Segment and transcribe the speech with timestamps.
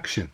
[0.00, 0.30] action.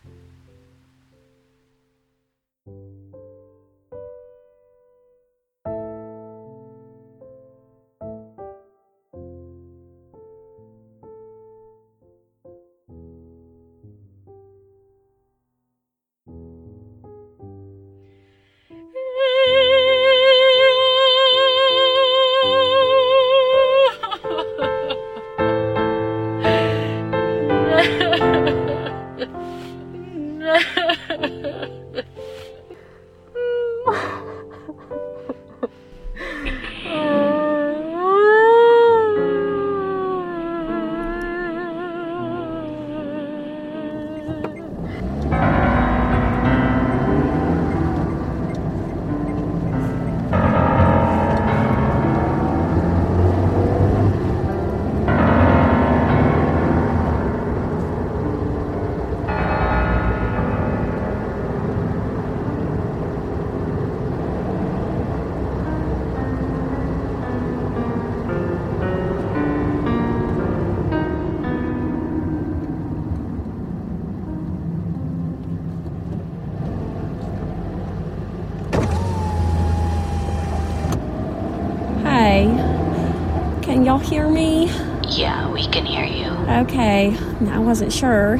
[83.97, 84.65] Y'all hear me?
[85.07, 86.27] Yeah, we can hear you.
[86.61, 87.17] Okay,
[87.49, 88.39] I wasn't sure.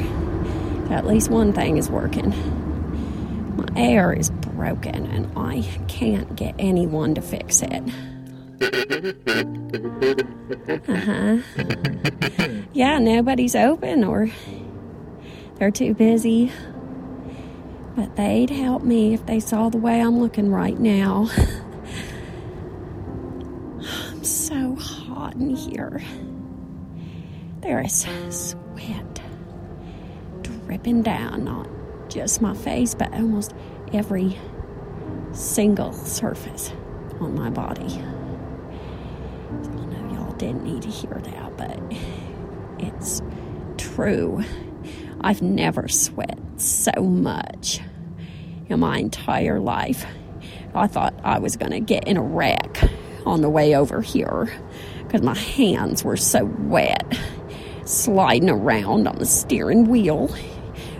[0.90, 2.30] At least one thing is working.
[3.56, 7.82] My air is broken and I can't get anyone to fix it.
[10.88, 11.38] Uh huh.
[12.72, 14.30] Yeah, nobody's open or
[15.56, 16.52] they're too busy.
[17.96, 21.28] But they'd help me if they saw the way I'm looking right now.
[24.08, 26.02] I'm so hot in here.
[27.60, 29.22] There is sweat
[30.42, 31.68] dripping down, not
[32.08, 33.54] just my face, but almost
[33.92, 34.38] every
[35.32, 36.72] single surface
[37.20, 38.00] on my body.
[39.50, 41.80] I know y'all didn't need to hear that, but
[42.78, 43.22] it's
[43.76, 44.42] true.
[45.20, 47.80] I've never sweat so much
[48.68, 50.06] in my entire life.
[50.74, 52.82] I thought I was going to get in a wreck
[53.26, 54.50] on the way over here
[55.08, 57.18] because my hands were so wet,
[57.86, 60.30] sliding around on the steering wheel.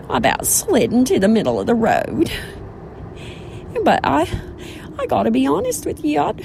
[0.08, 2.32] I about slid into the middle of the road.
[3.84, 4.26] But I,
[4.98, 6.42] I got to be honest with you, I'd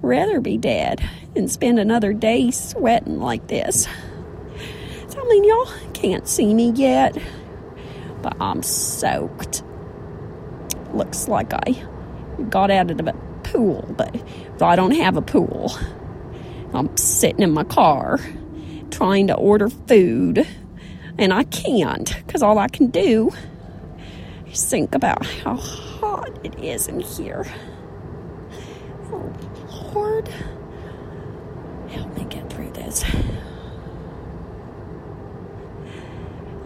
[0.00, 3.86] rather be dead than spend another day sweating like this.
[5.08, 7.18] So, I mean, y'all can't see me yet,
[8.22, 9.62] but I'm soaked.
[10.94, 11.86] Looks like I
[12.48, 13.12] got out of the
[13.42, 14.16] pool, but
[14.62, 15.76] I don't have a pool.
[16.74, 18.18] I'm sitting in my car
[18.90, 20.46] trying to order food,
[21.18, 23.30] and I can't because all I can do
[24.50, 27.46] is think about how hot it is in here.
[29.10, 29.32] Oh,
[29.94, 30.28] Lord,
[31.88, 33.04] help me get through this.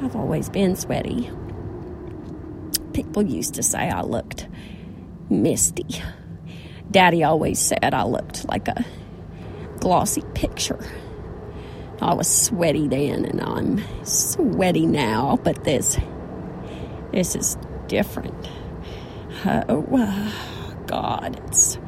[0.02, 1.30] I've always been sweaty.
[2.92, 4.48] People used to say I looked
[5.30, 6.02] misty.
[6.90, 8.84] Daddy always said I looked like a
[9.82, 10.78] glossy picture.
[12.00, 15.98] I was sweaty then and I'm sweaty now, but this
[17.10, 17.56] this is
[17.88, 18.48] different.
[19.44, 21.78] Oh God, it's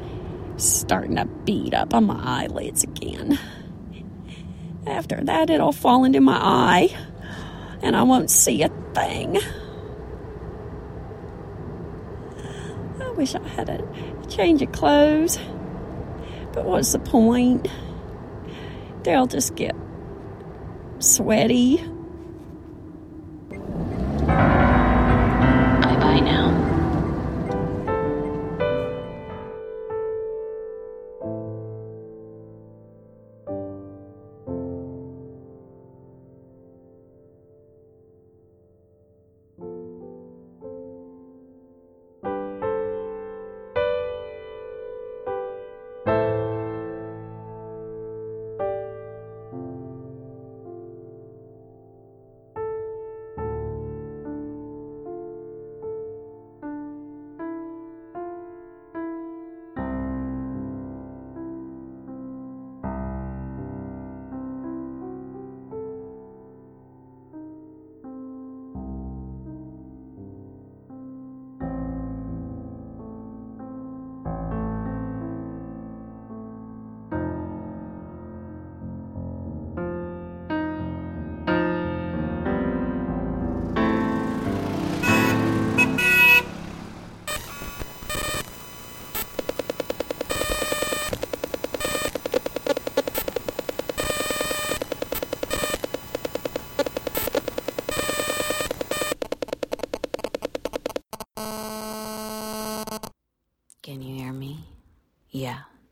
[0.57, 3.39] starting to beat up on my eyelids again.
[4.85, 6.95] After that, it'll fall into my eye
[7.81, 9.37] and I won't see a thing.
[13.01, 15.39] I wish I had a change of clothes,
[16.51, 17.69] but what's the point?
[19.05, 19.75] They'll just get
[20.97, 21.77] sweaty.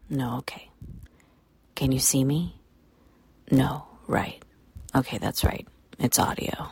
[0.09, 0.69] No, okay.
[1.75, 2.55] Can you see me?
[3.51, 4.41] No, right.
[4.95, 5.67] Okay, that's right.
[5.99, 6.69] It's audio.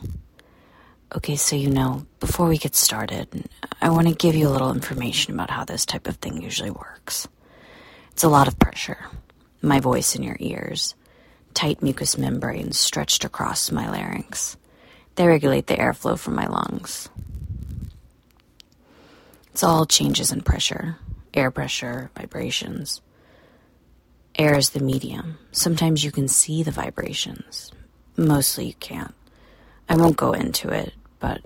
[1.16, 3.50] Okay, so you know, before we get started,
[3.82, 6.72] I want to give you a little information about how this type of thing usually
[6.72, 7.28] works.
[8.12, 8.98] It's a lot of pressure.
[9.62, 10.96] My voice in your ears,
[11.54, 14.56] tight mucous membranes stretched across my larynx.
[15.16, 17.10] They regulate the airflow from my lungs.
[19.52, 20.98] It's all changes in pressure,
[21.34, 23.02] air pressure, vibrations.
[24.42, 25.38] Air is the medium.
[25.52, 27.72] Sometimes you can see the vibrations.
[28.18, 29.14] Mostly you can't.
[29.88, 31.42] I won't go into it, but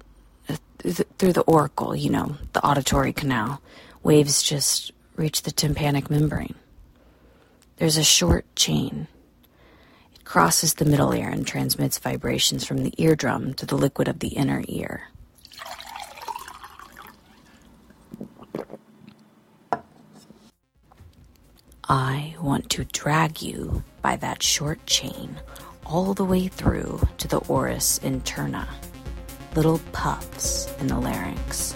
[0.78, 3.62] through the auricle, you know, the auditory canal,
[4.02, 6.56] waves just reach the tympanic membrane.
[7.76, 9.10] There's a short chain.
[10.14, 14.20] It crosses the middle ear and transmits vibrations from the eardrum to the liquid of
[14.20, 15.10] the inner ear.
[21.88, 25.36] I want to drag you by that short chain
[25.86, 28.68] all the way through to the auris interna,
[29.56, 31.76] little puffs in the larynx.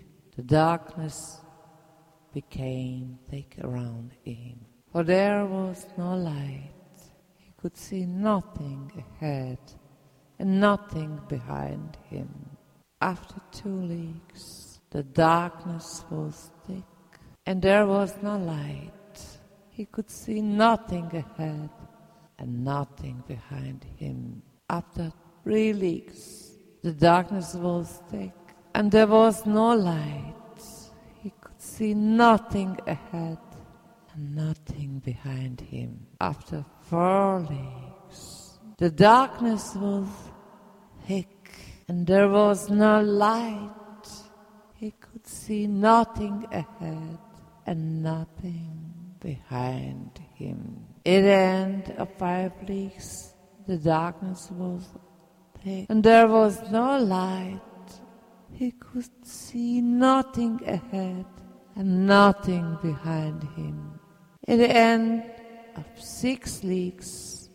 [0.35, 1.41] the darkness
[2.33, 4.59] became thick around him,
[4.91, 6.71] for there was no light.
[7.35, 9.59] He could see nothing ahead
[10.39, 12.29] and nothing behind him.
[13.01, 16.83] After two leagues, the darkness was thick,
[17.45, 18.91] and there was no light.
[19.69, 21.69] He could see nothing ahead
[22.37, 24.41] and nothing behind him.
[24.69, 25.11] After
[25.43, 26.51] three leagues,
[26.83, 28.33] the darkness was thick,
[28.73, 30.33] and there was no light.
[31.21, 33.37] He could see nothing ahead
[34.13, 36.07] and nothing behind him.
[36.19, 40.07] After four leagues, the darkness was
[41.07, 41.51] thick,
[41.87, 44.09] and there was no light.
[44.75, 47.19] He could see nothing ahead
[47.65, 48.81] and nothing
[49.19, 50.83] behind him.
[51.05, 53.33] At the end of five leagues,
[53.67, 54.87] the darkness was
[55.63, 57.61] thick and there was no light.
[58.61, 61.25] He could see nothing ahead
[61.75, 63.99] and nothing behind him.
[64.47, 65.23] At the end
[65.75, 67.49] of six leagues,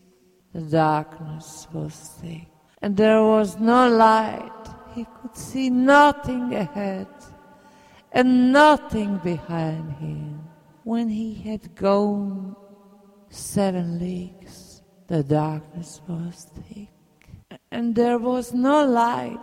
[0.52, 2.48] the darkness was thick,
[2.82, 4.64] and there was no light.
[4.96, 7.06] He could see nothing ahead
[8.10, 10.42] and nothing behind him.
[10.82, 12.56] When he had gone
[13.30, 16.90] seven leagues, the darkness was thick
[17.70, 19.38] and there was no light.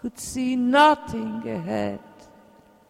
[0.00, 2.00] Could see nothing ahead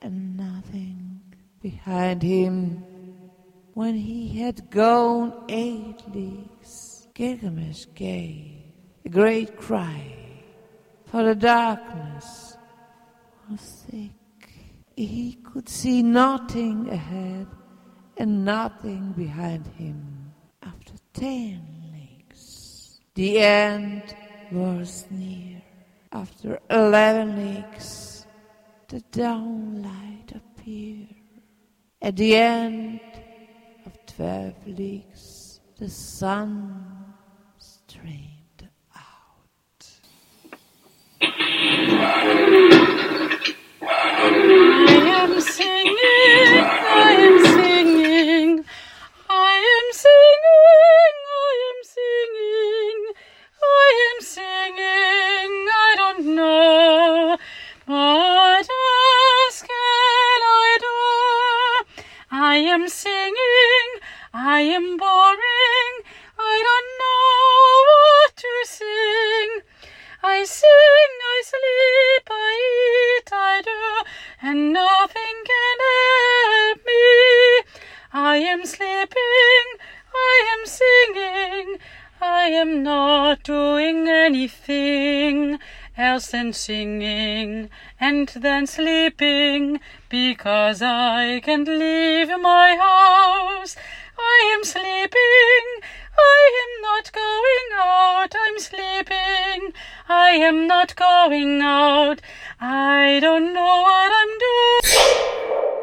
[0.01, 1.21] and nothing
[1.61, 2.85] behind him.
[3.75, 8.63] When he had gone eight leagues, Gilgamesh gave
[9.05, 10.15] a great cry,
[11.07, 12.57] for the darkness
[13.51, 14.13] was thick.
[14.97, 17.49] He could see nothing ahead
[18.19, 20.33] and nothing behind him.
[20.63, 21.61] After ten
[21.93, 24.15] leagues, the end
[24.53, 25.60] was near.
[26.13, 28.27] After eleven weeks,
[28.89, 31.15] the dawnlight appeared.
[32.03, 33.01] At the end
[33.87, 36.85] of twelve weeks, the sun
[37.59, 39.87] streamed out.
[41.23, 41.29] I
[45.23, 45.97] am singing,
[46.59, 48.65] I am singing,
[49.29, 50.40] I am singing.
[78.61, 79.67] Am sleeping,
[80.15, 81.79] I am singing,
[82.21, 85.59] I am not doing anything
[85.97, 93.77] else than singing and then sleeping because I can't leave my house.
[94.19, 95.65] I am sleeping,
[96.19, 99.73] I am not going out, I'm sleeping,
[100.07, 102.21] I am not going out,
[102.61, 105.80] I don't know what I'm doing.